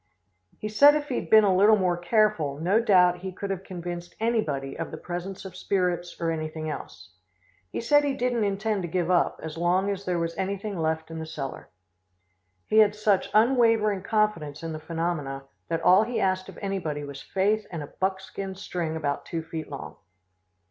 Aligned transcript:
He 0.57 0.67
said 0.67 0.95
if 0.95 1.09
he 1.09 1.13
had 1.17 1.29
been 1.29 1.43
a 1.43 1.55
little 1.55 1.75
more 1.75 1.95
careful, 1.95 2.57
no 2.57 2.79
doubt 2.79 3.19
he 3.19 3.31
could 3.31 3.51
have 3.51 3.63
convinced 3.63 4.15
anybody 4.19 4.75
of 4.75 4.89
the 4.89 4.97
presence 4.97 5.45
of 5.45 5.55
spirits 5.55 6.19
or 6.19 6.31
anything 6.31 6.71
else. 6.71 7.09
He 7.71 7.81
said 7.81 8.03
he 8.03 8.15
didn't 8.15 8.43
intend 8.43 8.81
to 8.81 8.87
give 8.87 9.11
up 9.11 9.39
as 9.43 9.59
long 9.59 9.91
as 9.91 10.03
there 10.03 10.17
was 10.17 10.35
anything 10.39 10.75
left 10.79 11.11
in 11.11 11.19
the 11.19 11.27
cellar. 11.27 11.69
He 12.65 12.79
had 12.79 12.95
such 12.95 13.29
unwavering 13.35 14.01
confidence 14.01 14.63
in 14.63 14.73
the 14.73 14.79
phenomena 14.79 15.43
that 15.67 15.83
all 15.83 16.01
he 16.01 16.19
asked 16.19 16.49
of 16.49 16.57
anybody 16.63 17.03
was 17.03 17.21
faith 17.21 17.67
and 17.69 17.83
a 17.83 17.87
buckskin 17.99 18.55
string 18.55 18.95
about 18.95 19.27
two 19.27 19.43
feet 19.43 19.69
long. 19.69 19.97